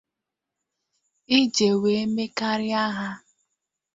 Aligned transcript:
iji 1.39 1.69
wee 1.81 2.03
mee 2.15 2.31
karịa 2.37 2.83
ya. 2.97 3.09